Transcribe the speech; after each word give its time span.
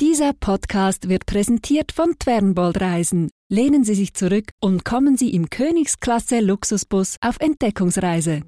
Dieser 0.00 0.32
Podcast 0.32 1.08
wird 1.08 1.24
präsentiert 1.24 1.92
von 1.92 2.18
Twernbold 2.18 2.80
Reisen. 2.80 3.30
Lehnen 3.48 3.84
Sie 3.84 3.94
sich 3.94 4.12
zurück 4.12 4.50
und 4.60 4.84
kommen 4.84 5.16
Sie 5.16 5.32
im 5.32 5.50
Königsklasse 5.50 6.40
Luxusbus 6.40 7.16
auf 7.20 7.36
Entdeckungsreise. 7.38 8.42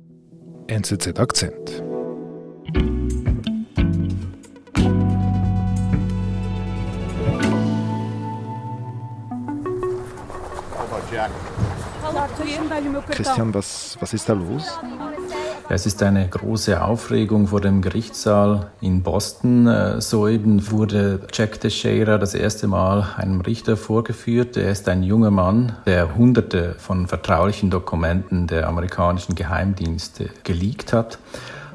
NZZ 0.66 1.16
Akzent. 1.20 1.84
Christian, 13.10 13.54
was, 13.54 13.96
was 14.00 14.12
ist 14.14 14.28
da 14.28 14.32
los? 14.32 14.78
Es 15.68 15.84
ist 15.84 16.00
eine 16.04 16.28
große 16.28 16.80
Aufregung 16.80 17.48
vor 17.48 17.60
dem 17.60 17.82
Gerichtssaal 17.82 18.70
in 18.80 19.02
Boston. 19.02 19.66
Äh, 19.66 20.00
soeben 20.00 20.70
wurde 20.70 21.26
Jack 21.32 21.60
Teixeira 21.60 22.18
das 22.18 22.34
erste 22.34 22.68
Mal 22.68 23.14
einem 23.16 23.40
Richter 23.40 23.76
vorgeführt. 23.76 24.56
Er 24.56 24.70
ist 24.70 24.88
ein 24.88 25.02
junger 25.02 25.32
Mann, 25.32 25.76
der 25.84 26.14
hunderte 26.14 26.76
von 26.78 27.08
vertraulichen 27.08 27.70
Dokumenten 27.70 28.46
der 28.46 28.68
amerikanischen 28.68 29.34
Geheimdienste 29.34 30.30
geleakt 30.44 30.92
hat. 30.92 31.18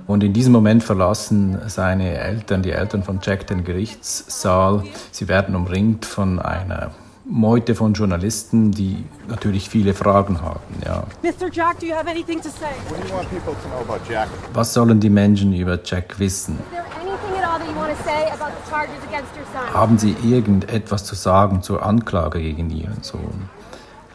Und 0.07 0.23
in 0.23 0.31
diesem 0.31 0.53
Moment 0.53 0.83
verlassen 0.83 1.59
seine 1.67 2.17
Eltern, 2.17 2.63
die 2.63 2.71
Eltern 2.71 3.03
von 3.03 3.19
Jack, 3.21 3.47
den 3.47 3.65
Gerichtssaal. 3.65 4.83
Sie 5.11 5.27
werden 5.27 5.53
umringt 5.53 6.05
von 6.05 6.39
einer 6.39 6.91
Meute 7.25 7.75
von 7.75 7.93
Journalisten, 7.93 8.71
die 8.71 9.03
natürlich 9.27 9.69
viele 9.69 9.93
Fragen 9.93 10.41
haben. 10.41 10.59
Ja. 10.83 11.03
Mr. 11.21 11.51
Jack, 11.51 11.79
do 11.79 11.85
you 11.85 11.93
have 11.93 12.09
anything 12.09 12.41
to 12.41 12.49
say? 12.49 12.65
What 12.89 13.01
do 13.01 13.07
you 13.07 13.13
want 13.13 13.29
people 13.29 13.53
to 13.53 13.69
know 13.69 13.81
about 13.81 14.01
Jack? 14.09 14.27
Was 14.53 14.73
sollen 14.73 14.99
die 14.99 15.09
Menschen 15.09 15.53
über 15.53 15.79
Jack 15.83 16.17
wissen? 16.19 16.55
Is 16.55 16.65
there 16.71 16.83
anything 16.99 17.41
at 17.41 17.47
all 17.47 17.59
that 17.59 17.67
you 17.67 17.75
want 17.75 17.95
to 17.95 18.03
say 18.03 18.31
about 18.31 18.51
the 18.51 18.69
charges 18.69 18.95
against 19.07 19.31
your 19.35 19.45
son? 19.53 19.73
Haben 19.73 19.97
Sie 19.99 20.15
irgendetwas 20.23 21.05
zu 21.05 21.15
sagen 21.15 21.61
zur 21.61 21.85
Anklage 21.85 22.39
gegen 22.39 22.69
Ihren 22.71 23.03
Sohn? 23.03 23.49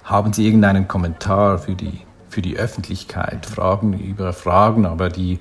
Haben 0.03 0.33
Sie 0.33 0.45
irgendeinen 0.45 0.89
Kommentar 0.89 1.59
für 1.59 1.75
die, 1.75 2.01
für 2.29 2.43
die 2.43 2.57
Öffentlichkeit? 2.57 3.47
Fragen 3.47 3.93
über 3.93 4.33
Fragen, 4.33 4.85
aber 4.85 5.11
die, 5.11 5.39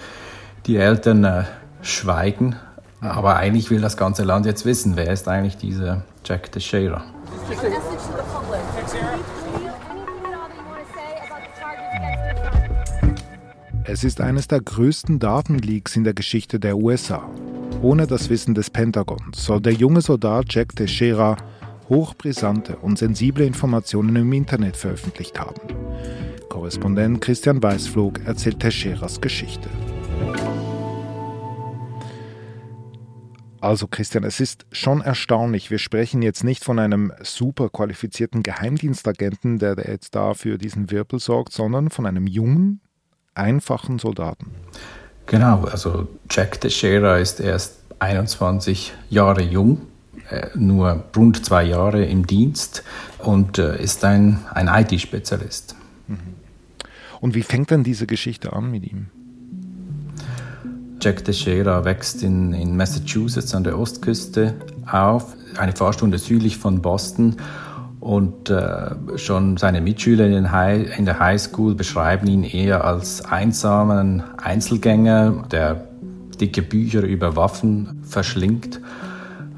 die 0.67 0.77
Eltern 0.77 1.23
äh, 1.23 1.43
schweigen. 1.81 2.57
Aber 3.01 3.37
eigentlich 3.37 3.69
will 3.71 3.81
das 3.81 3.97
ganze 3.97 4.23
Land 4.23 4.45
jetzt 4.45 4.65
wissen, 4.65 4.95
wer 4.95 5.11
ist 5.11 5.27
eigentlich 5.27 5.57
dieser 5.57 6.03
Jack 6.23 6.51
Teixeira? 6.51 7.03
Es 13.87 14.03
ist 14.03 14.19
eines 14.19 14.47
der 14.47 14.61
größten 14.61 15.19
Datenleaks 15.19 15.95
in 15.95 16.03
der 16.03 16.13
Geschichte 16.13 16.59
der 16.59 16.77
USA. 16.77 17.29
Ohne 17.81 18.07
das 18.07 18.29
Wissen 18.29 18.55
des 18.55 18.69
Pentagons 18.69 19.45
soll 19.45 19.61
der 19.61 19.73
junge 19.73 20.01
Soldat 20.01 20.45
Jack 20.49 20.75
Teixeira 20.75 21.37
hochbrisante 21.89 22.77
und 22.77 22.97
sensible 22.97 23.45
Informationen 23.45 24.15
im 24.15 24.33
Internet 24.33 24.75
veröffentlicht 24.75 25.39
haben. 25.39 25.61
Korrespondent 26.49 27.21
Christian 27.21 27.61
Weißflog 27.61 28.25
erzählt 28.25 28.59
Teixeiras 28.59 29.21
Geschichte. 29.21 29.69
Also 33.65 33.87
Christian, 33.87 34.23
es 34.23 34.39
ist 34.39 34.67
schon 34.71 35.01
erstaunlich. 35.01 35.71
Wir 35.71 35.79
sprechen 35.79 36.21
jetzt 36.21 36.43
nicht 36.43 36.63
von 36.63 36.77
einem 36.77 37.11
super 37.23 37.69
qualifizierten 37.69 38.43
Geheimdienstagenten, 38.43 39.57
der 39.57 39.75
jetzt 39.87 40.13
da 40.13 40.35
für 40.35 40.59
diesen 40.59 40.91
Wirbel 40.91 41.17
sorgt, 41.17 41.51
sondern 41.51 41.89
von 41.89 42.05
einem 42.05 42.27
jungen, 42.27 42.79
einfachen 43.33 43.97
Soldaten. 43.97 44.51
Genau, 45.25 45.63
also 45.63 46.07
Jack 46.29 46.61
Teixeira 46.61 47.17
ist 47.17 47.39
erst 47.39 47.77
21 47.97 48.93
Jahre 49.09 49.41
jung, 49.41 49.81
äh, 50.29 50.49
nur 50.53 51.05
rund 51.15 51.43
zwei 51.43 51.63
Jahre 51.63 52.05
im 52.05 52.27
Dienst 52.27 52.83
und 53.17 53.57
äh, 53.57 53.81
ist 53.81 54.05
ein, 54.05 54.45
ein 54.53 54.67
IT-Spezialist. 54.67 55.75
Und 57.19 57.33
wie 57.33 57.41
fängt 57.41 57.71
dann 57.71 57.83
diese 57.83 58.05
Geschichte 58.05 58.53
an 58.53 58.69
mit 58.69 58.85
ihm? 58.85 59.07
Jack 61.05 61.23
Teixeira 61.23 61.85
wächst 61.85 62.23
in, 62.23 62.51
in 62.53 62.75
Massachusetts 62.75 63.53
an 63.53 63.63
der 63.63 63.77
Ostküste 63.77 64.55
auf, 64.91 65.35
eine 65.55 65.71
Fahrstunde 65.71 66.17
südlich 66.17 66.57
von 66.57 66.81
Boston. 66.81 67.35
Und 67.99 68.49
äh, 68.49 69.17
schon 69.17 69.57
seine 69.57 69.81
Mitschüler 69.81 70.25
in, 70.25 70.51
High, 70.51 70.97
in 70.97 71.05
der 71.05 71.19
Highschool 71.19 71.75
beschreiben 71.75 72.25
ihn 72.25 72.43
eher 72.43 72.83
als 72.83 73.23
einsamen 73.23 74.23
Einzelgänger, 74.37 75.45
der 75.51 75.87
dicke 76.41 76.63
Bücher 76.63 77.03
über 77.03 77.35
Waffen 77.35 78.01
verschlingt. 78.01 78.81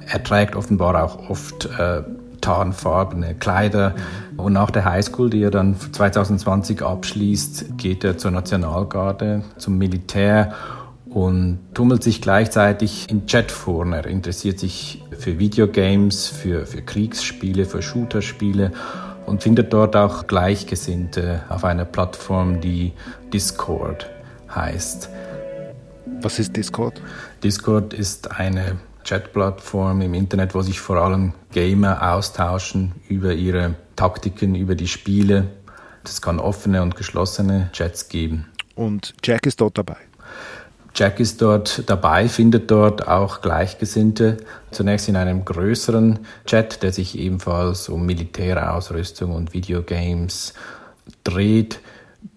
Er 0.06 0.22
trägt 0.22 0.54
offenbar 0.58 1.02
auch 1.02 1.30
oft 1.30 1.66
äh, 1.80 2.04
tarnfarbene 2.42 3.36
Kleider. 3.36 3.96
Und 4.36 4.52
nach 4.52 4.72
der 4.72 4.84
Highschool, 4.84 5.30
die 5.30 5.44
er 5.44 5.52
dann 5.52 5.78
2020 5.80 6.82
abschließt, 6.82 7.78
geht 7.78 8.04
er 8.04 8.18
zur 8.18 8.32
Nationalgarde, 8.32 9.44
zum 9.58 9.78
Militär 9.78 10.54
und 11.18 11.58
tummelt 11.74 12.04
sich 12.04 12.22
gleichzeitig 12.22 13.10
in 13.10 13.26
Chatforen. 13.26 13.92
Er 13.92 14.06
interessiert 14.06 14.60
sich 14.60 15.04
für 15.18 15.40
Videogames, 15.40 16.28
für, 16.28 16.68
für 16.68 16.84
Kriegsspiele, 16.84 17.66
für 17.66 17.82
Shooterspiele 17.82 18.72
und 19.26 19.42
findet 19.42 19.74
dort 19.74 19.96
auch 19.96 20.28
Gleichgesinnte 20.28 21.42
auf 21.50 21.64
einer 21.66 21.86
Plattform, 21.86 22.62
die 22.62 22.94
Discord 23.34 24.08
heißt. 24.54 25.10
Was 26.22 26.38
ist 26.38 26.56
Discord? 26.56 27.02
Discord 27.44 27.96
ist 27.96 28.30
eine 28.30 28.78
Chatplattform 29.04 30.02
im 30.02 30.14
Internet, 30.14 30.54
wo 30.54 30.62
sich 30.62 30.80
vor 30.80 30.98
allem 30.98 31.34
Gamer 31.52 32.14
austauschen 32.14 32.92
über 33.10 33.34
ihre 33.34 33.74
Taktiken, 33.96 34.54
über 34.54 34.76
die 34.76 34.88
Spiele. 34.88 35.48
Es 36.04 36.22
kann 36.22 36.40
offene 36.40 36.84
und 36.84 36.96
geschlossene 36.96 37.72
Chats 37.74 38.08
geben. 38.08 38.46
Und 38.76 39.16
Jack 39.24 39.48
ist 39.48 39.60
dort 39.60 39.80
dabei. 39.80 39.98
Jack 40.98 41.20
ist 41.20 41.44
dort 41.44 41.84
dabei, 41.88 42.28
findet 42.28 42.72
dort 42.72 43.08
auch 43.08 43.42
Gleichgesinnte. 43.42 44.38
Zunächst 44.72 45.08
in 45.08 45.16
einem 45.16 45.46
größeren 45.46 46.18
Chat, 46.48 46.82
der 46.82 46.92
sich 46.92 47.20
ebenfalls 47.20 47.88
um 47.88 48.08
Militärausrüstung 48.08 49.32
und 49.36 49.54
Videogames 49.54 50.56
dreht, 51.24 51.82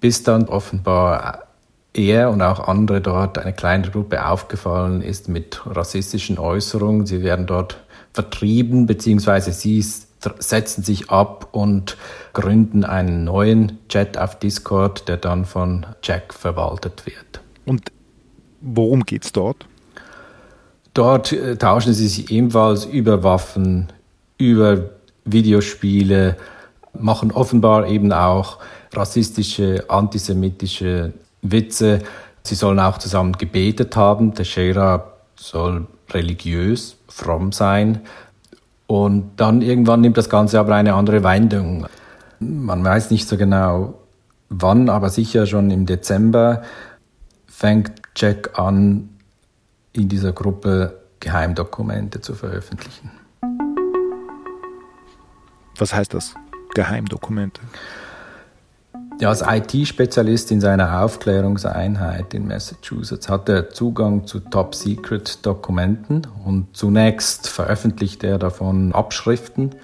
bis 0.00 0.24
dann 0.24 0.44
offenbar 0.44 1.44
er 1.94 2.28
und 2.30 2.42
auch 2.42 2.68
andere 2.68 3.00
dort, 3.00 3.38
eine 3.38 3.54
kleine 3.54 3.90
Gruppe 3.90 4.26
aufgefallen 4.26 5.00
ist 5.00 5.30
mit 5.30 5.62
rassistischen 5.64 6.38
Äußerungen. 6.38 7.06
Sie 7.06 7.22
werden 7.22 7.46
dort 7.46 7.80
vertrieben, 8.12 8.84
beziehungsweise 8.84 9.52
sie 9.52 9.82
setzen 10.38 10.84
sich 10.84 11.08
ab 11.08 11.48
und 11.52 11.96
gründen 12.34 12.84
einen 12.84 13.24
neuen 13.24 13.78
Chat 13.88 14.18
auf 14.18 14.38
Discord, 14.38 15.08
der 15.08 15.16
dann 15.16 15.46
von 15.46 15.86
Jack 16.02 16.34
verwaltet 16.34 17.06
wird. 17.06 17.40
Und 17.64 17.90
worum 18.60 19.04
geht 19.04 19.24
es 19.24 19.32
dort? 19.32 19.66
Dort 20.94 21.32
äh, 21.32 21.56
tauschen 21.56 21.94
sie 21.94 22.08
sich 22.08 22.30
ebenfalls 22.30 22.84
über 22.84 23.22
Waffen, 23.22 23.88
über 24.38 24.90
Videospiele, 25.24 26.36
machen 26.98 27.30
offenbar 27.30 27.86
eben 27.86 28.12
auch 28.12 28.58
rassistische, 28.92 29.84
antisemitische 29.88 31.12
Witze. 31.42 32.00
Sie 32.42 32.54
sollen 32.54 32.80
auch 32.80 32.98
zusammen 32.98 33.34
gebetet 33.34 33.94
haben. 33.96 34.34
Teixeira 34.34 35.12
soll 35.36 35.86
religiös, 36.10 36.96
fromm 37.08 37.52
sein. 37.52 38.00
Und 38.86 39.32
dann 39.36 39.62
irgendwann 39.62 40.00
nimmt 40.00 40.16
das 40.16 40.28
Ganze 40.28 40.58
aber 40.58 40.74
eine 40.74 40.94
andere 40.94 41.22
Wendung. 41.22 41.86
Man 42.40 42.82
weiß 42.82 43.10
nicht 43.12 43.28
so 43.28 43.36
genau 43.36 43.94
wann, 44.48 44.88
aber 44.88 45.10
sicher 45.10 45.46
schon 45.46 45.70
im 45.70 45.86
Dezember 45.86 46.62
fängt 47.46 47.99
Jack 48.16 48.58
an, 48.58 49.08
in 49.92 50.08
dieser 50.08 50.32
Gruppe 50.32 51.00
Geheimdokumente 51.20 52.20
zu 52.20 52.34
veröffentlichen. 52.34 53.10
Was 55.76 55.94
heißt 55.94 56.14
das? 56.14 56.34
Geheimdokumente? 56.74 57.60
Ja, 59.20 59.28
als 59.28 59.42
IT-Spezialist 59.46 60.50
in 60.50 60.62
seiner 60.62 61.02
Aufklärungseinheit 61.02 62.32
in 62.32 62.48
Massachusetts 62.48 63.28
hat 63.28 63.50
er 63.50 63.68
Zugang 63.68 64.26
zu 64.26 64.40
Top-Secret-Dokumenten 64.40 66.26
und 66.46 66.74
zunächst 66.74 67.48
veröffentlicht 67.48 68.24
er 68.24 68.38
davon 68.38 68.94
Abschriften 68.94 69.74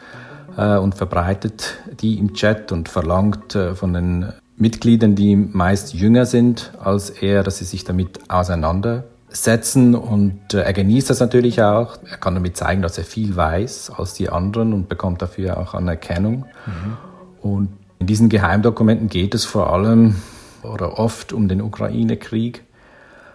äh, 0.57 0.77
und 0.77 0.95
verbreitet 0.95 1.77
die 2.01 2.19
im 2.19 2.33
Chat 2.33 2.73
und 2.73 2.89
verlangt 2.89 3.55
äh, 3.55 3.75
von 3.75 3.93
den 3.93 4.33
Mitgliedern, 4.57 5.15
die 5.15 5.37
meist 5.37 5.95
jünger 5.95 6.27
sind 6.27 6.73
als 6.83 7.11
er, 7.11 7.43
dass 7.43 7.59
sie 7.59 7.65
sich 7.65 7.85
damit 7.85 8.31
auseinandersetzen 8.31 9.95
und 9.95 10.55
äh, 10.55 10.63
er 10.63 10.73
genießt 10.73 11.11
das 11.11 11.21
natürlich 11.21 11.63
auch. 11.63 11.99
Er 12.11 12.17
kann 12.17 12.35
damit 12.35 12.57
zeigen, 12.57 12.83
dass 12.83 12.97
er 12.97 13.05
viel 13.05 13.37
weiß 13.37 13.91
als 13.91 14.15
die 14.15 14.31
anderen 14.31 14.73
und 14.73 14.89
bekommt 14.89 15.21
dafür 15.21 15.59
auch 15.59 15.75
Anerkennung. 15.75 16.47
Und 17.43 17.69
in 17.99 18.07
diesen 18.07 18.29
Geheimdokumenten 18.29 19.09
geht 19.09 19.35
es 19.35 19.45
vor 19.45 19.73
allem 19.73 20.17
oder 20.63 20.99
oft 20.99 21.33
um 21.33 21.49
den 21.49 21.61
Ukraine-Krieg. 21.63 22.63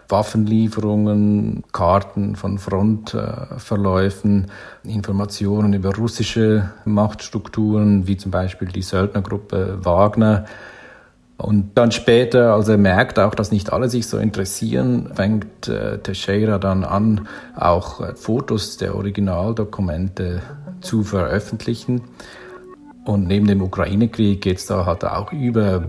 Waffenlieferungen, 0.10 1.64
Karten 1.72 2.36
von 2.36 2.58
Frontverläufen, 2.58 4.52
Informationen 4.84 5.74
über 5.74 5.96
russische 5.96 6.70
Machtstrukturen, 6.84 8.08
wie 8.08 8.18
zum 8.18 8.30
Beispiel 8.30 8.68
die 8.68 8.82
Söldnergruppe 8.82 9.80
Wagner. 9.84 10.46
Und 11.42 11.72
dann 11.76 11.92
später, 11.92 12.54
als 12.54 12.68
er 12.68 12.78
merkt 12.78 13.18
auch, 13.18 13.34
dass 13.34 13.52
nicht 13.52 13.74
alle 13.74 13.90
sich 13.90 14.08
so 14.08 14.18
interessieren, 14.18 15.10
fängt 15.16 15.68
äh, 15.68 15.98
Teixeira 15.98 16.60
dann 16.60 16.84
an, 16.84 17.28
auch 17.56 18.00
äh, 18.00 18.16
Fotos 18.16 18.78
der 18.78 18.96
Originaldokumente 18.96 20.44
zu 20.82 21.04
veröffentlichen. 21.04 22.02
Und 23.06 23.28
neben 23.28 23.48
dem 23.48 23.64
Ukraine-Krieg 23.64 24.42
geht 24.42 24.58
es 24.58 24.68
da 24.68 24.86
halt 24.86 25.04
auch 25.04 25.32
über 25.34 25.84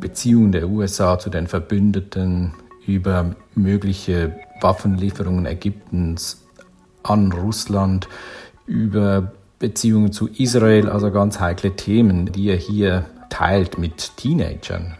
Beziehungen 0.00 0.52
der 0.52 0.68
USA 0.68 1.18
zu 1.18 1.30
den 1.30 1.46
Verbündeten, 1.46 2.52
über 2.86 3.34
mögliche 3.54 4.36
Waffenlieferungen 4.60 5.46
Ägyptens 5.46 6.46
an 7.02 7.32
Russland, 7.32 8.06
über 8.66 9.32
Beziehungen 9.58 10.12
zu 10.12 10.28
Israel, 10.28 10.90
also 10.90 11.10
ganz 11.10 11.40
heikle 11.40 11.74
Themen, 11.74 12.32
die 12.32 12.50
er 12.50 12.56
hier 12.56 13.06
teilt 13.30 13.78
mit 13.78 14.16
Teenagern. 14.16 14.96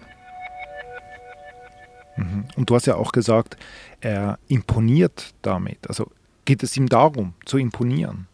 Mhm. 2.16 2.44
Und 2.56 2.70
du 2.70 2.74
hast 2.74 2.86
ja 2.86 2.96
auch 2.96 3.12
gesagt, 3.12 3.56
er 4.00 4.38
imponiert 4.48 5.34
damit. 5.42 5.86
Also 5.88 6.10
geht 6.44 6.62
es 6.62 6.76
ihm 6.76 6.88
darum, 6.88 7.34
zu 7.44 7.58
imponieren? 7.58 8.26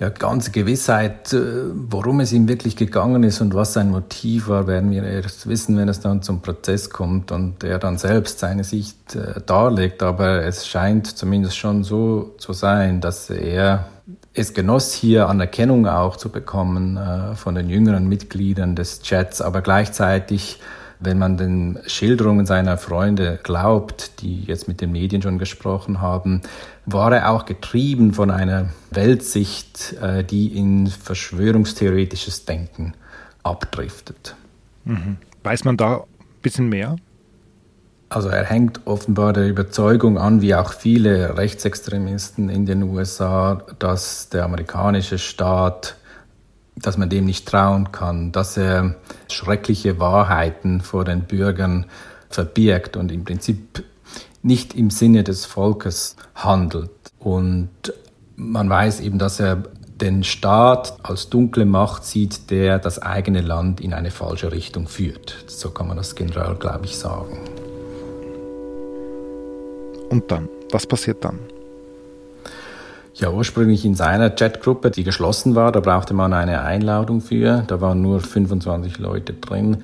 Ja, 0.00 0.10
ganze 0.10 0.52
Gewissheit, 0.52 1.32
äh, 1.32 1.40
worum 1.74 2.20
es 2.20 2.32
ihm 2.32 2.46
wirklich 2.46 2.76
gegangen 2.76 3.24
ist 3.24 3.40
und 3.40 3.54
was 3.54 3.72
sein 3.72 3.90
Motiv 3.90 4.46
war, 4.46 4.68
werden 4.68 4.92
wir 4.92 5.02
erst 5.02 5.48
wissen, 5.48 5.76
wenn 5.76 5.88
es 5.88 5.98
dann 5.98 6.22
zum 6.22 6.40
Prozess 6.40 6.90
kommt 6.90 7.32
und 7.32 7.64
er 7.64 7.80
dann 7.80 7.98
selbst 7.98 8.38
seine 8.38 8.62
Sicht 8.62 9.16
äh, 9.16 9.40
darlegt. 9.44 10.04
Aber 10.04 10.44
es 10.44 10.68
scheint 10.68 11.08
zumindest 11.08 11.56
schon 11.56 11.82
so 11.82 12.36
zu 12.38 12.52
sein, 12.52 13.00
dass 13.00 13.28
er 13.28 13.88
es 14.34 14.54
genoss, 14.54 14.92
hier 14.92 15.28
Anerkennung 15.28 15.88
auch 15.88 16.16
zu 16.16 16.28
bekommen 16.28 16.96
äh, 16.96 17.34
von 17.34 17.56
den 17.56 17.68
jüngeren 17.68 18.08
Mitgliedern 18.08 18.76
des 18.76 19.02
Chats, 19.02 19.40
aber 19.40 19.62
gleichzeitig 19.62 20.60
wenn 21.00 21.18
man 21.18 21.36
den 21.36 21.78
Schilderungen 21.86 22.46
seiner 22.46 22.76
Freunde 22.76 23.38
glaubt, 23.42 24.20
die 24.22 24.42
jetzt 24.42 24.68
mit 24.68 24.80
den 24.80 24.92
Medien 24.92 25.22
schon 25.22 25.38
gesprochen 25.38 26.00
haben, 26.00 26.42
war 26.86 27.14
er 27.14 27.30
auch 27.30 27.44
getrieben 27.44 28.12
von 28.14 28.30
einer 28.30 28.70
Weltsicht, 28.90 29.94
äh, 30.02 30.24
die 30.24 30.56
in 30.56 30.88
verschwörungstheoretisches 30.88 32.44
Denken 32.46 32.94
abdriftet. 33.42 34.34
Mhm. 34.84 35.18
Weiß 35.44 35.64
man 35.64 35.76
da 35.76 35.98
ein 35.98 36.42
bisschen 36.42 36.68
mehr? 36.68 36.96
Also 38.10 38.28
er 38.30 38.44
hängt 38.44 38.86
offenbar 38.86 39.34
der 39.34 39.48
Überzeugung 39.48 40.16
an, 40.16 40.40
wie 40.40 40.54
auch 40.54 40.72
viele 40.72 41.36
Rechtsextremisten 41.36 42.48
in 42.48 42.64
den 42.64 42.82
USA, 42.82 43.62
dass 43.78 44.30
der 44.30 44.44
amerikanische 44.44 45.18
Staat 45.18 45.96
dass 46.82 46.96
man 46.96 47.08
dem 47.08 47.24
nicht 47.24 47.46
trauen 47.46 47.92
kann, 47.92 48.32
dass 48.32 48.56
er 48.56 48.96
schreckliche 49.28 49.98
Wahrheiten 49.98 50.80
vor 50.80 51.04
den 51.04 51.22
Bürgern 51.22 51.86
verbirgt 52.30 52.96
und 52.96 53.10
im 53.12 53.24
Prinzip 53.24 53.84
nicht 54.42 54.74
im 54.74 54.90
Sinne 54.90 55.24
des 55.24 55.44
Volkes 55.44 56.16
handelt. 56.34 56.90
Und 57.18 57.70
man 58.36 58.70
weiß 58.70 59.00
eben, 59.00 59.18
dass 59.18 59.40
er 59.40 59.64
den 60.00 60.22
Staat 60.22 60.96
als 61.02 61.28
dunkle 61.28 61.64
Macht 61.64 62.04
sieht, 62.04 62.50
der 62.50 62.78
das 62.78 63.00
eigene 63.00 63.40
Land 63.40 63.80
in 63.80 63.92
eine 63.92 64.10
falsche 64.10 64.52
Richtung 64.52 64.86
führt. 64.86 65.44
So 65.48 65.70
kann 65.70 65.88
man 65.88 65.96
das 65.96 66.14
generell, 66.14 66.54
glaube 66.54 66.84
ich, 66.84 66.96
sagen. 66.96 67.40
Und 70.10 70.30
dann? 70.30 70.48
Was 70.70 70.86
passiert 70.86 71.24
dann? 71.24 71.40
Ja, 73.18 73.30
ursprünglich 73.32 73.84
in 73.84 73.96
seiner 73.96 74.30
Chatgruppe, 74.30 74.92
die 74.92 75.02
geschlossen 75.02 75.56
war, 75.56 75.72
da 75.72 75.80
brauchte 75.80 76.14
man 76.14 76.32
eine 76.32 76.62
Einladung 76.62 77.20
für. 77.20 77.64
Da 77.66 77.80
waren 77.80 78.00
nur 78.00 78.20
25 78.20 78.98
Leute 78.98 79.32
drin. 79.32 79.78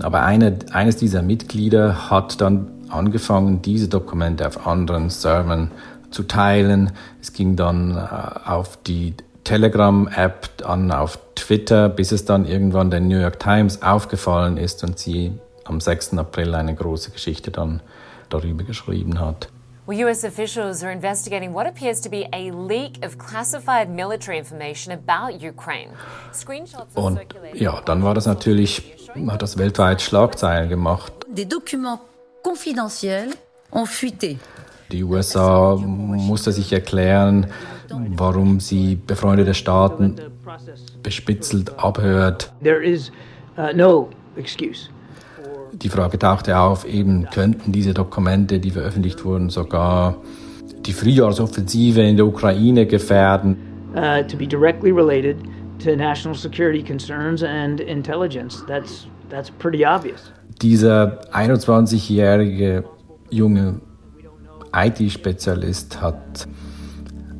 Aber 0.00 0.24
eine, 0.24 0.58
eines 0.72 0.96
dieser 0.96 1.22
Mitglieder 1.22 2.10
hat 2.10 2.40
dann 2.40 2.66
angefangen, 2.88 3.62
diese 3.62 3.86
Dokumente 3.86 4.44
auf 4.44 4.66
anderen 4.66 5.08
Servern 5.08 5.70
zu 6.10 6.24
teilen. 6.24 6.90
Es 7.22 7.32
ging 7.32 7.54
dann 7.54 7.96
äh, 7.96 8.48
auf 8.48 8.76
die 8.82 9.14
Telegram-App 9.44 10.64
an, 10.64 10.90
auf 10.90 11.20
Twitter, 11.36 11.88
bis 11.88 12.10
es 12.10 12.24
dann 12.24 12.44
irgendwann 12.44 12.90
der 12.90 13.00
New 13.00 13.20
York 13.20 13.38
Times 13.38 13.82
aufgefallen 13.82 14.56
ist 14.56 14.82
und 14.82 14.98
sie 14.98 15.32
am 15.64 15.80
6. 15.80 16.18
April 16.18 16.56
eine 16.56 16.74
große 16.74 17.12
Geschichte 17.12 17.52
dann 17.52 17.82
darüber 18.30 18.64
geschrieben 18.64 19.20
hat. 19.20 19.48
Well, 19.86 20.08
US 20.08 20.24
officials 20.24 20.82
are 20.82 20.90
investigating 20.90 21.52
what 21.52 21.66
appears 21.66 22.00
to 22.00 22.08
be 22.08 22.26
a 22.32 22.50
leak 22.50 23.04
of 23.04 23.18
classified 23.18 23.90
military 23.90 24.38
information 24.38 24.92
about 24.94 25.42
Ukraine. 25.42 25.90
Screenshots 26.32 26.94
Und 26.94 27.20
ja, 27.52 27.82
dann 27.84 28.02
war 28.02 28.14
das 28.14 28.24
natürlich, 28.24 28.94
hat 29.28 29.42
das 29.42 29.58
weltweit 29.58 30.00
Schlagzeilen 30.00 30.70
gemacht. 30.70 31.12
Des 31.28 31.46
documents 31.46 32.00
confidentiels 32.42 33.36
ont 33.70 33.86
fuité. 33.86 34.38
Die 34.90 35.04
USA 35.04 35.76
musste 35.76 36.52
sich 36.52 36.72
erklären, 36.72 37.48
warum 37.90 38.60
sie 38.60 38.96
befreundete 38.96 39.52
Staaten 39.52 40.16
bespitzelt 41.02 41.78
abhört. 41.78 42.50
There 42.62 42.82
is 42.82 43.10
uh, 43.58 43.74
no 43.74 44.08
excuse 44.36 44.88
die 45.82 45.88
Frage 45.88 46.18
tauchte 46.18 46.58
auf, 46.58 46.84
eben 46.84 47.26
könnten 47.32 47.72
diese 47.72 47.94
Dokumente, 47.94 48.60
die 48.60 48.70
veröffentlicht 48.70 49.24
wurden, 49.24 49.50
sogar 49.50 50.16
die 50.86 50.92
Frühjahrsoffensive 50.92 52.02
in 52.02 52.16
der 52.16 52.26
Ukraine 52.26 52.86
gefährden. 52.86 53.56
Uh, 53.94 54.22
to 54.26 54.36
be 54.36 54.46
directly 54.46 54.90
related 54.90 55.36
to 55.78 55.96
national 55.96 56.34
security 56.34 56.82
concerns 56.82 57.42
and 57.42 57.80
intelligence. 57.80 58.64
That's, 58.66 59.06
that's 59.30 59.50
pretty 59.50 59.84
obvious. 59.84 60.32
Dieser 60.62 61.20
21-jährige 61.32 62.84
junge 63.30 63.80
IT-Spezialist 64.72 66.00
hat 66.00 66.48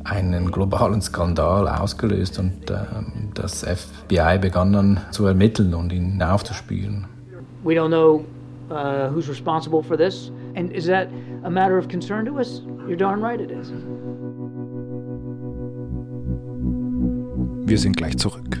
einen 0.03 0.51
globalen 0.51 1.01
Skandal 1.01 1.67
ausgelöst 1.67 2.39
und 2.39 2.69
äh, 2.69 2.75
das 3.33 3.65
FBI 3.65 4.37
begann 4.39 4.73
dann 4.73 4.99
zu 5.11 5.25
ermitteln 5.25 5.73
und 5.73 5.91
ihn 5.91 6.21
aufzuspüren. 6.21 7.07
We 7.65 7.73
don't 7.73 7.89
know 7.89 8.25
uh, 8.69 9.09
who's 9.09 9.27
responsible 9.27 9.81
for 9.81 9.97
this. 9.97 10.29
And 10.55 10.71
is 10.71 10.85
that 10.85 11.09
a 11.43 11.49
matter 11.49 11.79
of 11.79 11.87
concern 11.87 12.25
to 12.25 12.39
us? 12.39 12.61
You're 12.87 12.95
darn 12.95 13.21
right 13.21 13.41
it 13.41 13.49
is. 13.49 13.71
Wir 17.67 17.79
sind 17.79 17.97
gleich 17.97 18.17
zurück. 18.17 18.59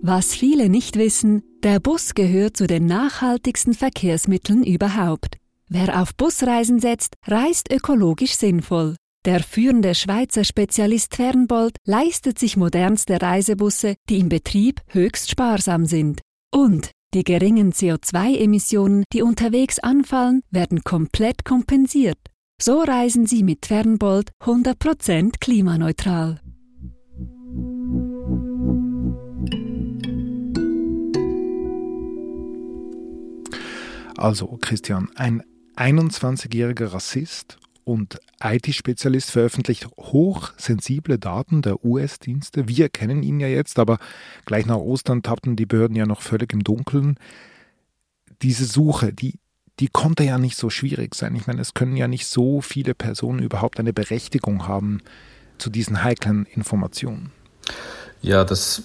Was 0.00 0.34
viele 0.34 0.70
nicht 0.70 0.96
wissen, 0.96 1.42
der 1.62 1.80
Bus 1.80 2.14
gehört 2.14 2.56
zu 2.56 2.66
den 2.66 2.86
nachhaltigsten 2.86 3.74
Verkehrsmitteln 3.74 4.64
überhaupt. 4.64 5.36
Wer 5.68 6.00
auf 6.00 6.14
Busreisen 6.14 6.80
setzt, 6.80 7.14
reist 7.26 7.70
ökologisch 7.70 8.36
sinnvoll. 8.36 8.96
Der 9.24 9.42
führende 9.42 9.94
Schweizer 9.94 10.44
Spezialist 10.44 11.16
Fernbold 11.16 11.78
leistet 11.86 12.38
sich 12.38 12.58
modernste 12.58 13.22
Reisebusse, 13.22 13.94
die 14.10 14.18
im 14.18 14.28
Betrieb 14.28 14.82
höchst 14.88 15.30
sparsam 15.30 15.86
sind. 15.86 16.20
Und 16.52 16.90
die 17.14 17.24
geringen 17.24 17.72
CO2-Emissionen, 17.72 19.04
die 19.14 19.22
unterwegs 19.22 19.78
anfallen, 19.78 20.42
werden 20.50 20.84
komplett 20.84 21.42
kompensiert. 21.46 22.18
So 22.60 22.82
reisen 22.82 23.24
Sie 23.24 23.42
mit 23.44 23.64
Fernbold 23.64 24.30
100% 24.42 25.36
klimaneutral. 25.40 26.40
Also, 34.18 34.58
Christian, 34.60 35.08
ein 35.14 35.42
21-jähriger 35.76 36.92
Rassist 36.92 37.58
und 37.84 38.18
IT-Spezialist 38.42 39.30
veröffentlicht 39.30 39.86
hochsensible 39.98 41.18
Daten 41.18 41.62
der 41.62 41.84
US-Dienste. 41.84 42.68
Wir 42.68 42.88
kennen 42.88 43.22
ihn 43.22 43.40
ja 43.40 43.48
jetzt, 43.48 43.78
aber 43.78 43.98
gleich 44.46 44.66
nach 44.66 44.76
Ostern 44.76 45.22
tappten 45.22 45.56
die 45.56 45.66
Behörden 45.66 45.96
ja 45.96 46.06
noch 46.06 46.22
völlig 46.22 46.52
im 46.52 46.64
Dunkeln. 46.64 47.16
Diese 48.42 48.64
Suche, 48.64 49.12
die, 49.12 49.38
die 49.80 49.88
konnte 49.88 50.24
ja 50.24 50.38
nicht 50.38 50.56
so 50.56 50.70
schwierig 50.70 51.14
sein. 51.14 51.34
Ich 51.36 51.46
meine, 51.46 51.60
es 51.60 51.74
können 51.74 51.96
ja 51.96 52.08
nicht 52.08 52.26
so 52.26 52.60
viele 52.60 52.94
Personen 52.94 53.40
überhaupt 53.40 53.78
eine 53.78 53.92
Berechtigung 53.92 54.66
haben 54.66 55.00
zu 55.58 55.70
diesen 55.70 56.02
heiklen 56.02 56.46
Informationen. 56.46 57.32
Ja, 58.22 58.44
das 58.44 58.84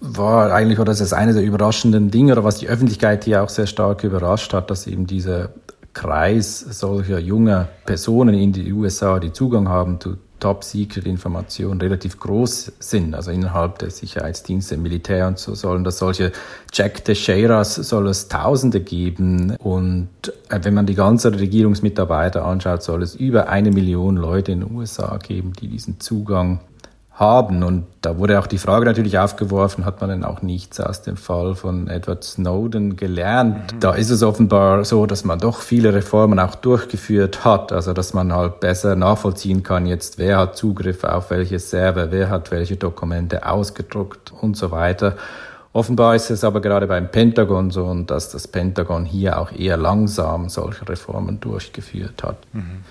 war 0.00 0.52
eigentlich, 0.52 0.78
oder 0.78 0.92
das 0.92 1.00
ist 1.00 1.12
eine 1.12 1.34
der 1.34 1.42
überraschenden 1.42 2.10
Dinge, 2.10 2.32
oder 2.32 2.44
was 2.44 2.58
die 2.58 2.68
Öffentlichkeit 2.68 3.24
hier 3.24 3.42
auch 3.42 3.48
sehr 3.48 3.66
stark 3.66 4.04
überrascht 4.04 4.52
hat, 4.52 4.70
dass 4.70 4.86
eben 4.86 5.06
diese 5.06 5.52
Kreis 5.98 6.60
solcher 6.60 7.18
junger 7.18 7.68
Personen 7.84 8.32
in 8.32 8.52
die 8.52 8.72
USA, 8.72 9.18
die 9.18 9.32
Zugang 9.32 9.68
haben 9.68 10.00
zu 10.00 10.16
Top-Secret-Informationen 10.38 11.80
relativ 11.80 12.20
groß 12.20 12.70
sind, 12.78 13.16
also 13.16 13.32
innerhalb 13.32 13.80
der 13.80 13.90
Sicherheitsdienste, 13.90 14.76
Militär 14.76 15.26
und 15.26 15.40
so 15.40 15.56
sollen 15.56 15.82
das 15.82 15.98
solche 15.98 16.30
Jack 16.72 17.04
Teixeiras 17.04 17.74
soll 17.74 18.06
es 18.06 18.28
Tausende 18.28 18.78
geben. 18.80 19.56
Und 19.56 20.08
äh, 20.50 20.60
wenn 20.62 20.74
man 20.74 20.86
die 20.86 20.94
ganzen 20.94 21.34
Regierungsmitarbeiter 21.34 22.44
anschaut, 22.44 22.84
soll 22.84 23.02
es 23.02 23.16
über 23.16 23.48
eine 23.48 23.72
Million 23.72 24.16
Leute 24.16 24.52
in 24.52 24.60
den 24.60 24.76
USA 24.76 25.16
geben, 25.16 25.52
die 25.60 25.66
diesen 25.66 25.98
Zugang 25.98 26.60
haben. 27.18 27.62
Und 27.62 27.84
da 28.00 28.16
wurde 28.16 28.38
auch 28.38 28.46
die 28.46 28.58
Frage 28.58 28.84
natürlich 28.84 29.18
aufgeworfen, 29.18 29.84
hat 29.84 30.00
man 30.00 30.10
denn 30.10 30.24
auch 30.24 30.40
nichts 30.42 30.80
aus 30.80 31.02
dem 31.02 31.16
Fall 31.16 31.54
von 31.54 31.88
Edward 31.88 32.22
Snowden 32.22 32.96
gelernt? 32.96 33.74
Mhm. 33.74 33.80
Da 33.80 33.94
ist 33.94 34.10
es 34.10 34.22
offenbar 34.22 34.84
so, 34.84 35.06
dass 35.06 35.24
man 35.24 35.38
doch 35.38 35.60
viele 35.60 35.92
Reformen 35.92 36.38
auch 36.38 36.54
durchgeführt 36.54 37.44
hat, 37.44 37.72
also 37.72 37.92
dass 37.92 38.14
man 38.14 38.32
halt 38.32 38.60
besser 38.60 38.94
nachvollziehen 38.94 39.62
kann 39.62 39.86
jetzt, 39.86 40.18
wer 40.18 40.38
hat 40.38 40.56
Zugriff 40.56 41.04
auf 41.04 41.30
welche 41.30 41.58
Server, 41.58 42.10
wer 42.12 42.30
hat 42.30 42.50
welche 42.50 42.76
Dokumente 42.76 43.46
ausgedruckt 43.46 44.32
und 44.40 44.56
so 44.56 44.70
weiter. 44.70 45.16
Offenbar 45.72 46.14
ist 46.14 46.30
es 46.30 46.44
aber 46.44 46.60
gerade 46.60 46.86
beim 46.86 47.08
Pentagon 47.08 47.70
so, 47.70 47.84
und 47.84 48.10
dass 48.10 48.30
das 48.30 48.48
Pentagon 48.48 49.04
hier 49.04 49.38
auch 49.38 49.52
eher 49.52 49.76
langsam 49.76 50.48
solche 50.48 50.88
Reformen 50.88 51.40
durchgeführt 51.40 52.22
hat. 52.22 52.36
Mhm. 52.52 52.84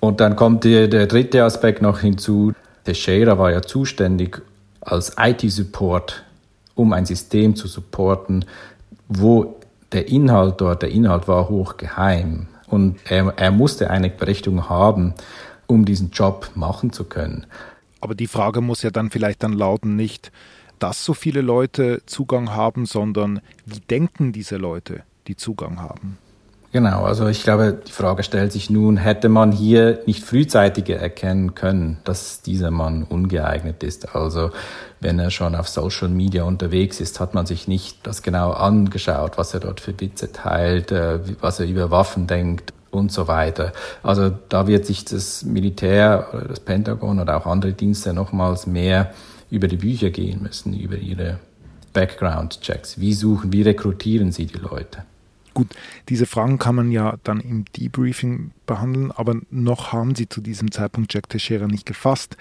Und 0.00 0.20
dann 0.20 0.36
kommt 0.36 0.64
die, 0.64 0.88
der 0.88 1.06
dritte 1.06 1.44
Aspekt 1.44 1.80
noch 1.80 2.00
hinzu, 2.00 2.52
Teixeira 2.84 3.38
war 3.38 3.50
ja 3.50 3.62
zuständig 3.62 4.42
als 4.80 5.16
IT-Support, 5.18 6.24
um 6.74 6.92
ein 6.92 7.06
System 7.06 7.56
zu 7.56 7.68
supporten, 7.68 8.44
wo 9.08 9.56
der 9.92 10.08
Inhalt 10.08 10.60
dort, 10.60 10.82
der 10.82 10.90
Inhalt 10.90 11.28
war 11.28 11.48
hochgeheim. 11.48 12.48
Und 12.68 12.98
er, 13.08 13.32
er 13.36 13.50
musste 13.50 13.90
eine 13.90 14.10
Berechtigung 14.10 14.68
haben, 14.68 15.14
um 15.66 15.84
diesen 15.84 16.10
Job 16.10 16.50
machen 16.54 16.92
zu 16.92 17.04
können. 17.04 17.46
Aber 18.00 18.14
die 18.14 18.26
Frage 18.26 18.60
muss 18.60 18.82
ja 18.82 18.90
dann 18.90 19.10
vielleicht 19.10 19.42
dann 19.42 19.52
lauten, 19.52 19.96
nicht, 19.96 20.32
dass 20.78 21.04
so 21.04 21.14
viele 21.14 21.40
Leute 21.40 22.02
Zugang 22.06 22.50
haben, 22.50 22.84
sondern 22.84 23.40
wie 23.64 23.80
denken 23.80 24.32
diese 24.32 24.56
Leute, 24.56 25.02
die 25.26 25.36
Zugang 25.36 25.80
haben? 25.80 26.18
Genau, 26.74 27.04
also 27.04 27.28
ich 27.28 27.44
glaube, 27.44 27.78
die 27.86 27.92
Frage 27.92 28.24
stellt 28.24 28.50
sich 28.50 28.68
nun, 28.68 28.96
hätte 28.96 29.28
man 29.28 29.52
hier 29.52 30.00
nicht 30.06 30.24
frühzeitiger 30.24 30.96
erkennen 30.96 31.54
können, 31.54 31.98
dass 32.02 32.42
dieser 32.42 32.72
Mann 32.72 33.04
ungeeignet 33.04 33.84
ist? 33.84 34.16
Also 34.16 34.50
wenn 34.98 35.20
er 35.20 35.30
schon 35.30 35.54
auf 35.54 35.68
Social 35.68 36.08
Media 36.08 36.42
unterwegs 36.42 36.98
ist, 37.00 37.20
hat 37.20 37.32
man 37.32 37.46
sich 37.46 37.68
nicht 37.68 38.04
das 38.04 38.22
genau 38.22 38.50
angeschaut, 38.50 39.38
was 39.38 39.54
er 39.54 39.60
dort 39.60 39.78
für 39.78 40.00
Witze 40.00 40.32
teilt, 40.32 40.90
äh, 40.90 41.20
was 41.40 41.60
er 41.60 41.66
über 41.66 41.92
Waffen 41.92 42.26
denkt 42.26 42.72
und 42.90 43.12
so 43.12 43.28
weiter. 43.28 43.72
Also 44.02 44.30
da 44.48 44.66
wird 44.66 44.84
sich 44.84 45.04
das 45.04 45.44
Militär 45.44 46.26
oder 46.32 46.48
das 46.48 46.58
Pentagon 46.58 47.20
oder 47.20 47.36
auch 47.36 47.46
andere 47.46 47.74
Dienste 47.74 48.12
nochmals 48.12 48.66
mehr 48.66 49.12
über 49.48 49.68
die 49.68 49.76
Bücher 49.76 50.10
gehen 50.10 50.42
müssen, 50.42 50.74
über 50.74 50.96
ihre 50.96 51.38
Background-Checks. 51.92 52.98
Wie 52.98 53.14
suchen, 53.14 53.52
wie 53.52 53.62
rekrutieren 53.62 54.32
sie 54.32 54.46
die 54.46 54.58
Leute? 54.58 55.04
Gut, 55.54 55.68
diese 56.08 56.26
Fragen 56.26 56.58
kann 56.58 56.74
man 56.74 56.90
ja 56.90 57.16
dann 57.22 57.40
im 57.40 57.64
Debriefing 57.76 58.50
behandeln, 58.66 59.12
aber 59.12 59.36
noch 59.50 59.92
haben 59.92 60.16
Sie 60.16 60.28
zu 60.28 60.40
diesem 60.40 60.72
Zeitpunkt 60.72 61.14
Jack 61.14 61.28
Teixeira 61.28 61.68
nicht 61.68 61.86
gefasst. 61.86 62.36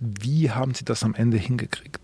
Wie 0.00 0.50
haben 0.50 0.74
Sie 0.74 0.84
das 0.84 1.04
am 1.04 1.14
Ende 1.14 1.36
hingekriegt? 1.36 2.00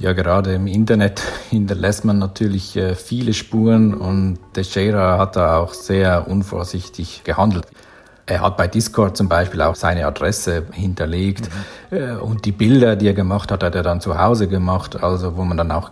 Ja, 0.00 0.12
gerade 0.12 0.54
im 0.54 0.66
Internet 0.66 1.22
hinterlässt 1.50 2.04
man 2.04 2.18
natürlich 2.18 2.76
äh, 2.76 2.96
viele 2.96 3.32
Spuren 3.32 3.94
und 3.94 4.38
Teixeira 4.52 5.18
hat 5.18 5.36
da 5.36 5.58
auch 5.58 5.72
sehr 5.72 6.28
unvorsichtig 6.28 7.22
gehandelt. 7.24 7.66
Er 8.26 8.42
hat 8.42 8.56
bei 8.56 8.68
Discord 8.68 9.16
zum 9.16 9.28
Beispiel 9.28 9.62
auch 9.62 9.74
seine 9.74 10.06
Adresse 10.06 10.66
hinterlegt 10.72 11.48
mhm. 11.90 11.96
Äh, 11.96 12.12
und 12.16 12.44
die 12.44 12.52
Bilder, 12.52 12.96
die 12.96 13.06
er 13.06 13.14
gemacht 13.14 13.50
hat, 13.50 13.62
hat 13.62 13.74
er 13.74 13.82
dann 13.82 14.00
zu 14.00 14.18
Hause 14.18 14.48
gemacht, 14.48 15.02
also 15.02 15.36
wo 15.36 15.44
man 15.44 15.56
dann 15.56 15.70
auch 15.70 15.90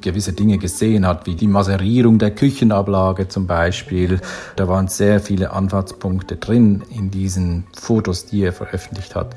gewisse 0.00 0.32
Dinge 0.32 0.58
gesehen 0.58 1.06
hat, 1.06 1.26
wie 1.26 1.34
die 1.34 1.46
Maserierung 1.46 2.18
der 2.18 2.30
Küchenablage 2.30 3.28
zum 3.28 3.46
Beispiel. 3.46 4.20
Da 4.56 4.68
waren 4.68 4.88
sehr 4.88 5.20
viele 5.20 5.52
Anfahrtspunkte 5.52 6.36
drin 6.36 6.82
in 6.90 7.10
diesen 7.10 7.64
Fotos, 7.74 8.26
die 8.26 8.42
er 8.42 8.52
veröffentlicht 8.52 9.14
hat. 9.14 9.36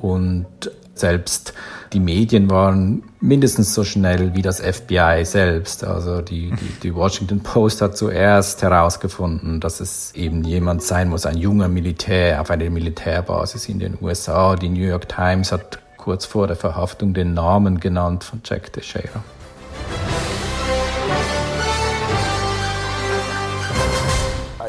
Und 0.00 0.46
selbst 0.94 1.54
die 1.92 2.00
Medien 2.00 2.50
waren 2.50 3.02
mindestens 3.20 3.72
so 3.72 3.84
schnell 3.84 4.34
wie 4.34 4.42
das 4.42 4.60
FBI 4.60 5.24
selbst. 5.24 5.84
Also 5.84 6.20
die, 6.20 6.50
die, 6.50 6.80
die, 6.82 6.94
Washington 6.94 7.40
Post 7.40 7.80
hat 7.80 7.96
zuerst 7.96 8.62
herausgefunden, 8.62 9.60
dass 9.60 9.80
es 9.80 10.12
eben 10.14 10.44
jemand 10.44 10.82
sein 10.82 11.08
muss, 11.08 11.24
ein 11.24 11.38
junger 11.38 11.68
Militär 11.68 12.40
auf 12.40 12.50
einer 12.50 12.68
Militärbasis 12.68 13.68
in 13.68 13.78
den 13.78 13.96
USA. 14.00 14.56
Die 14.56 14.68
New 14.68 14.86
York 14.86 15.08
Times 15.08 15.52
hat 15.52 15.78
kurz 15.96 16.26
vor 16.26 16.46
der 16.46 16.56
Verhaftung 16.56 17.14
den 17.14 17.34
Namen 17.34 17.80
genannt 17.80 18.24
von 18.24 18.40
Jack 18.44 18.72
Teixeira. 18.72 19.22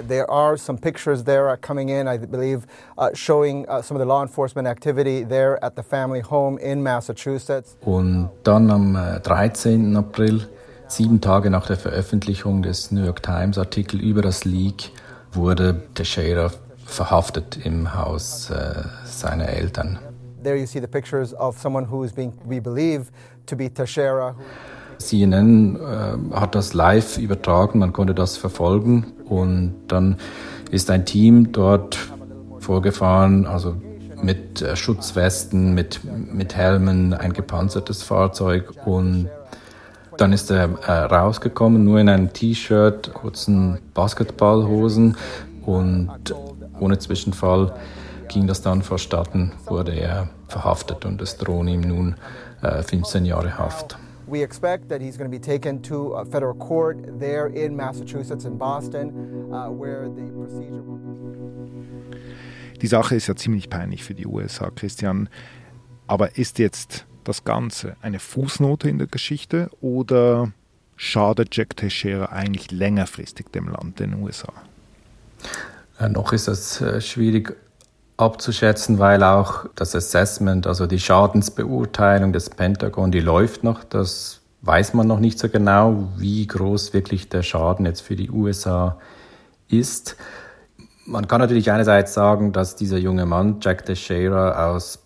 There 0.08 0.30
are 0.30 0.58
some 0.58 0.78
pictures 0.78 1.24
there 1.24 1.56
coming 1.58 1.90
in, 1.90 2.08
I 2.08 2.18
believe, 2.18 2.66
uh, 2.98 3.10
showing 3.14 3.68
uh, 3.68 3.82
some 3.82 3.96
of 3.98 4.00
the 4.00 4.06
law 4.06 4.22
enforcement 4.22 4.68
activity 4.68 5.24
there 5.24 5.64
at 5.64 5.76
the 5.76 5.84
family 5.84 6.22
home 6.22 6.58
in 6.60 6.82
Massachusetts. 6.82 7.78
Und 7.82 8.30
dann 8.44 8.70
am 8.72 8.98
13. 9.24 9.94
Äh, 9.94 9.98
April, 9.98 10.48
sieben 10.88 11.22
Tage 11.22 11.50
nach 11.50 11.68
der 11.68 11.78
Veröffentlichung 11.78 12.62
des 12.62 12.92
New 12.92 13.04
York 13.04 13.22
Times 13.24 13.58
Artikel 13.58 14.00
über 14.00 14.22
das 14.22 14.46
Leak, 14.46 14.92
wurde 15.32 15.82
Teixeira 15.94 16.52
verhaftet 16.86 17.64
im 17.64 17.94
Haus 17.94 18.50
äh, 18.50 18.84
seiner 19.06 19.48
Eltern. 19.50 20.00
There 20.42 20.56
you 20.56 20.66
see 20.66 20.80
the 20.80 20.88
pictures 20.88 21.34
of 21.34 21.60
someone 21.60 21.86
who 21.86 22.04
is 22.04 22.14
being, 22.14 22.34
we 22.46 22.60
believe, 22.60 23.12
to 23.46 23.56
be 23.56 23.70
Teixeira. 23.70 24.36
CNN 25.00 25.76
äh, 25.78 26.36
hat 26.36 26.56
das 26.56 26.74
live 26.74 27.18
übertragen, 27.18 27.80
man 27.80 27.94
konnte 27.94 28.14
das 28.14 28.38
verfolgen. 28.38 29.08
Und 29.26 29.76
dann 29.88 30.18
ist 30.72 30.92
ein 30.92 31.06
Team 31.06 31.52
dort 31.52 31.98
vorgefahren, 32.60 33.48
also 33.48 33.76
mit 34.22 34.62
äh, 34.62 34.76
Schutzwesten, 34.76 35.74
mit, 35.74 36.02
mit 36.04 36.56
Helmen, 36.56 37.14
ein 37.14 37.34
gepanzertes 37.34 38.04
Fahrzeug. 38.04 38.74
Und 38.86 39.30
dann 40.18 40.34
ist 40.34 40.52
er 40.52 40.70
äh, 40.86 40.92
rausgekommen, 40.92 41.84
nur 41.84 42.00
in 42.00 42.10
einem 42.10 42.34
T-Shirt, 42.34 43.14
kurzen 43.14 43.80
Basketballhosen. 43.94 45.16
Und 45.66 46.36
ohne 46.80 47.00
Zwischenfall 47.00 47.74
ging 48.28 48.48
das 48.48 48.62
dann 48.62 48.82
verstatten, 48.82 49.54
wurde 49.66 49.94
er 49.94 50.30
verhaftet 50.48 51.06
und 51.06 51.22
es 51.22 51.38
drohen 51.38 51.68
ihm 51.68 51.82
nun 51.82 52.16
äh, 52.62 52.84
15 52.84 53.26
Jahre 53.26 53.58
Haft. 53.58 53.98
We 54.30 54.44
expect 54.44 54.90
that 54.90 55.02
he's 55.02 55.18
going 55.18 55.30
to 55.30 55.36
be 55.36 55.40
taken 55.40 55.82
to 55.84 56.14
a 56.14 56.24
federal 56.24 56.54
court 56.54 57.20
there 57.20 57.48
in 57.48 57.76
Massachusetts, 57.76 58.46
in 58.46 58.58
Boston, 58.58 59.52
uh, 59.52 59.72
where 59.72 60.08
the 60.08 60.32
procedure 60.32 60.84
will 60.84 60.98
be. 60.98 61.10
Die 62.82 62.88
Sache 62.88 63.16
ist 63.16 63.28
ja 63.28 63.36
ziemlich 63.36 63.70
peinlich 63.70 64.04
für 64.04 64.14
die 64.14 64.28
USA, 64.28 64.70
Christian. 64.70 65.30
Aber 66.08 66.38
ist 66.38 66.60
jetzt 66.60 67.06
das 67.24 67.44
Ganze 67.44 67.98
eine 68.02 68.20
Fußnote 68.20 68.90
in 68.90 69.00
der 69.00 69.08
Geschichte 69.08 69.70
oder 69.82 70.52
schadet 70.96 71.56
Jack 71.56 71.76
Teixeira 71.76 72.28
eigentlich 72.28 72.72
längerfristig 72.72 73.48
dem 73.52 73.68
Land, 73.68 74.00
den 74.00 74.14
USA? 74.22 74.54
Ja, 76.00 76.08
noch 76.08 76.34
ist 76.34 76.48
das 76.48 76.82
äh, 76.82 77.02
schwierig 77.02 77.56
abzuschätzen, 78.20 79.00
weil 79.00 79.24
auch 79.24 79.66
das 79.76 79.96
Assessment, 79.96 80.68
also 80.68 80.88
die 80.88 81.00
Schadensbeurteilung 81.00 82.34
des 82.34 82.50
Pentagon, 82.50 83.12
die 83.12 83.22
läuft 83.22 83.64
noch. 83.64 83.84
Das 83.86 84.42
weiß 84.62 84.94
man 84.94 85.08
noch 85.08 85.20
nicht 85.20 85.40
so 85.40 85.48
genau, 85.48 86.10
wie 86.18 86.46
groß 86.46 86.94
wirklich 86.94 87.30
der 87.30 87.44
Schaden 87.44 87.86
jetzt 87.86 88.02
für 88.02 88.18
die 88.18 88.30
USA 88.30 88.98
ist. 89.70 90.18
Man 91.06 91.28
kann 91.28 91.40
natürlich 91.40 91.72
einerseits 91.72 92.14
sagen, 92.14 92.52
dass 92.52 92.76
dieser 92.76 92.98
junge 92.98 93.26
Mann, 93.26 93.60
Jack 93.62 93.86
Teixeira, 93.86 94.70
aus 94.70 95.00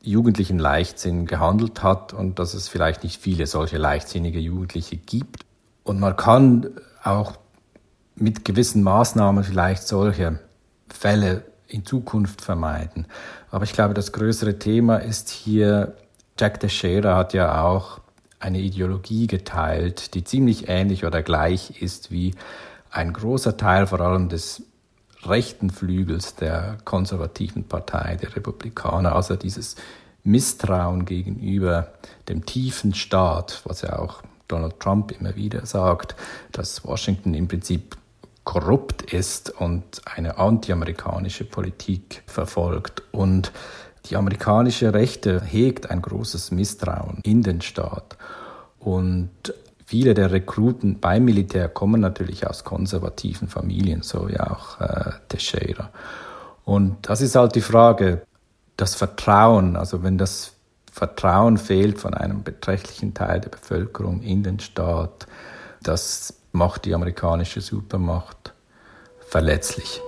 jugendlichen 0.00 0.58
Leichtsinn 0.58 1.26
gehandelt 1.26 1.82
hat 1.82 2.12
und 2.12 2.38
dass 2.38 2.54
es 2.54 2.66
vielleicht 2.66 3.04
nicht 3.04 3.20
viele 3.20 3.46
solche 3.46 3.76
leichtsinnige 3.76 4.40
Jugendliche 4.40 4.96
gibt. 4.96 5.44
Und 5.84 6.00
man 6.00 6.16
kann 6.16 6.70
auch 7.04 7.34
mit 8.16 8.44
gewissen 8.44 8.82
Maßnahmen 8.82 9.44
vielleicht 9.44 9.86
solche 9.86 10.40
Fälle 10.88 11.44
in 11.72 11.84
Zukunft 11.84 12.42
vermeiden. 12.42 13.06
Aber 13.50 13.64
ich 13.64 13.72
glaube, 13.72 13.94
das 13.94 14.12
größere 14.12 14.58
Thema 14.58 14.96
ist 14.96 15.30
hier, 15.30 15.94
Jack 16.38 16.60
Teixeira 16.60 17.16
hat 17.16 17.34
ja 17.34 17.62
auch 17.62 18.00
eine 18.40 18.60
Ideologie 18.60 19.26
geteilt, 19.26 20.14
die 20.14 20.24
ziemlich 20.24 20.68
ähnlich 20.68 21.04
oder 21.04 21.22
gleich 21.22 21.80
ist 21.80 22.10
wie 22.10 22.34
ein 22.90 23.12
großer 23.12 23.56
Teil 23.56 23.86
vor 23.86 24.00
allem 24.00 24.28
des 24.28 24.62
rechten 25.24 25.70
Flügels 25.70 26.34
der 26.34 26.78
konservativen 26.84 27.64
Partei, 27.64 28.16
der 28.20 28.34
Republikaner, 28.34 29.14
also 29.14 29.36
dieses 29.36 29.76
Misstrauen 30.24 31.04
gegenüber 31.04 31.92
dem 32.28 32.44
tiefen 32.44 32.94
Staat, 32.94 33.62
was 33.64 33.82
ja 33.82 33.98
auch 33.98 34.22
Donald 34.48 34.78
Trump 34.80 35.12
immer 35.18 35.36
wieder 35.36 35.64
sagt, 35.64 36.16
dass 36.50 36.84
Washington 36.84 37.34
im 37.34 37.48
Prinzip 37.48 37.96
korrupt 38.44 39.02
ist 39.12 39.50
und 39.50 40.02
eine 40.04 40.38
antiamerikanische 40.38 41.44
Politik 41.44 42.22
verfolgt. 42.26 43.02
Und 43.12 43.52
die 44.06 44.16
amerikanische 44.16 44.92
Rechte 44.92 45.40
hegt 45.42 45.90
ein 45.90 46.02
großes 46.02 46.50
Misstrauen 46.50 47.20
in 47.22 47.42
den 47.42 47.60
Staat. 47.60 48.16
Und 48.80 49.30
viele 49.86 50.14
der 50.14 50.32
Rekruten 50.32 50.98
beim 50.98 51.24
Militär 51.24 51.68
kommen 51.68 52.00
natürlich 52.00 52.46
aus 52.46 52.64
konservativen 52.64 53.48
Familien, 53.48 54.02
so 54.02 54.28
wie 54.28 54.40
auch 54.40 54.80
äh, 54.80 55.12
Teixeira. 55.28 55.90
Und 56.64 57.08
das 57.08 57.20
ist 57.20 57.36
halt 57.36 57.54
die 57.54 57.60
Frage, 57.60 58.22
das 58.76 58.94
Vertrauen, 58.94 59.76
also 59.76 60.02
wenn 60.02 60.18
das 60.18 60.54
Vertrauen 60.90 61.56
fehlt 61.56 61.98
von 61.98 62.14
einem 62.14 62.42
beträchtlichen 62.42 63.14
Teil 63.14 63.40
der 63.40 63.50
Bevölkerung 63.50 64.20
in 64.22 64.42
den 64.42 64.58
Staat, 64.58 65.26
das 65.82 66.41
macht 66.52 66.84
die 66.84 66.94
amerikanische 66.94 67.60
Supermacht 67.60 68.54
verletzlich. 69.20 70.00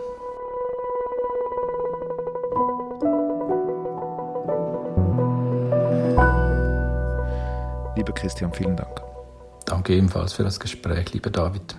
Lieber 7.97 8.13
Christian, 8.13 8.53
vielen 8.53 8.77
Dank. 8.77 9.01
Danke 9.65 9.95
ebenfalls 9.95 10.35
für 10.35 10.45
das 10.45 10.61
Gespräch, 10.61 11.13
lieber 11.15 11.31
David. 11.31 11.75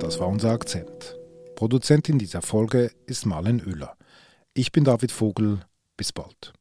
Das 0.00 0.18
war 0.18 0.26
unser 0.26 0.50
Akzent. 0.50 1.16
Produzentin 1.54 2.18
dieser 2.18 2.42
Folge 2.42 2.90
ist 3.06 3.26
Marlen 3.26 3.62
Oehler. 3.64 3.96
Ich 4.52 4.72
bin 4.72 4.84
David 4.84 5.12
Vogel. 5.12 5.60
Bis 5.96 6.12
bald. 6.12 6.52